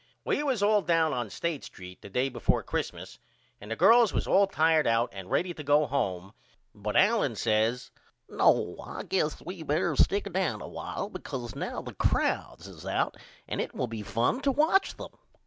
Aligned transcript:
We 0.25 0.41
was 0.41 0.63
all 0.63 0.81
down 0.81 1.13
on 1.13 1.29
State 1.29 1.63
St. 1.77 2.01
the 2.01 2.09
day 2.09 2.27
before 2.27 2.65
Xmas 2.67 3.19
and 3.61 3.69
the 3.69 3.75
girls 3.75 4.13
was 4.13 4.25
all 4.25 4.47
tired 4.47 4.87
out 4.87 5.11
and 5.13 5.29
ready 5.29 5.53
to 5.53 5.61
go 5.63 5.85
home 5.85 6.33
but 6.73 6.95
Allen 6.95 7.35
says 7.35 7.91
No 8.27 8.77
I 8.83 9.03
guess 9.03 9.39
we 9.43 9.61
better 9.61 9.95
stick 9.95 10.33
down 10.33 10.59
a 10.59 10.67
while 10.67 11.07
because 11.11 11.53
now 11.55 11.83
the 11.83 11.93
crowds 11.93 12.67
is 12.67 12.83
out 12.83 13.15
and 13.47 13.61
it 13.61 13.75
will 13.75 13.85
be 13.85 14.01
fun 14.01 14.41
to 14.41 14.51
watch 14.51 14.95
them. 14.97 15.11